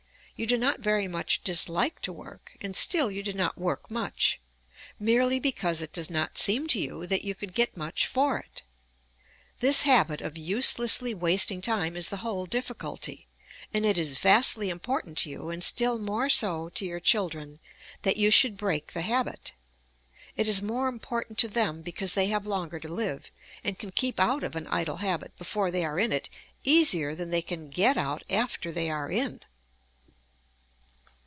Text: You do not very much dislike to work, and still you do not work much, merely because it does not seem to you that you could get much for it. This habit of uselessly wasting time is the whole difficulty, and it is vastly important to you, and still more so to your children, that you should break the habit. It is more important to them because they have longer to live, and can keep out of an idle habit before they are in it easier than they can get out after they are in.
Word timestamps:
You 0.37 0.47
do 0.47 0.57
not 0.57 0.79
very 0.79 1.07
much 1.07 1.43
dislike 1.43 2.01
to 2.01 2.11
work, 2.11 2.57
and 2.61 2.75
still 2.75 3.11
you 3.11 3.21
do 3.21 3.31
not 3.31 3.59
work 3.59 3.91
much, 3.91 4.41
merely 4.99 5.39
because 5.39 5.83
it 5.83 5.93
does 5.93 6.09
not 6.09 6.35
seem 6.35 6.65
to 6.69 6.79
you 6.79 7.05
that 7.05 7.23
you 7.23 7.35
could 7.35 7.53
get 7.53 7.77
much 7.77 8.07
for 8.07 8.39
it. 8.39 8.63
This 9.59 9.83
habit 9.83 10.19
of 10.19 10.39
uselessly 10.39 11.13
wasting 11.13 11.61
time 11.61 11.95
is 11.95 12.09
the 12.09 12.25
whole 12.25 12.47
difficulty, 12.47 13.27
and 13.71 13.85
it 13.85 13.99
is 13.99 14.17
vastly 14.17 14.71
important 14.71 15.19
to 15.19 15.29
you, 15.29 15.51
and 15.51 15.63
still 15.63 15.99
more 15.99 16.27
so 16.27 16.69
to 16.69 16.85
your 16.85 16.99
children, 16.99 17.59
that 18.01 18.17
you 18.17 18.31
should 18.31 18.57
break 18.57 18.93
the 18.93 19.03
habit. 19.03 19.51
It 20.35 20.47
is 20.47 20.59
more 20.59 20.87
important 20.87 21.37
to 21.37 21.49
them 21.49 21.83
because 21.83 22.13
they 22.15 22.29
have 22.29 22.47
longer 22.47 22.79
to 22.79 22.89
live, 22.91 23.29
and 23.63 23.77
can 23.77 23.91
keep 23.91 24.19
out 24.19 24.43
of 24.43 24.55
an 24.55 24.65
idle 24.69 24.97
habit 24.97 25.37
before 25.37 25.69
they 25.69 25.85
are 25.85 25.99
in 25.99 26.11
it 26.11 26.29
easier 26.63 27.13
than 27.13 27.29
they 27.29 27.43
can 27.43 27.69
get 27.69 27.95
out 27.95 28.23
after 28.31 28.71
they 28.71 28.89
are 28.89 29.11
in. 29.11 29.41